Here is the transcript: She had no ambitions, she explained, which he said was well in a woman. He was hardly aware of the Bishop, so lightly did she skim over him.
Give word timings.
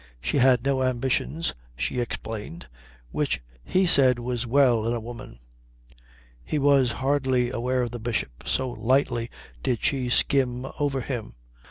She 0.19 0.39
had 0.39 0.65
no 0.65 0.81
ambitions, 0.81 1.53
she 1.75 1.99
explained, 1.99 2.67
which 3.11 3.39
he 3.63 3.85
said 3.85 4.17
was 4.17 4.47
well 4.47 4.87
in 4.87 4.93
a 4.93 4.99
woman. 4.99 5.37
He 6.43 6.57
was 6.57 6.93
hardly 6.93 7.51
aware 7.51 7.83
of 7.83 7.91
the 7.91 7.99
Bishop, 7.99 8.45
so 8.47 8.71
lightly 8.71 9.29
did 9.61 9.83
she 9.83 10.09
skim 10.09 10.65
over 10.79 11.01
him. 11.01 11.35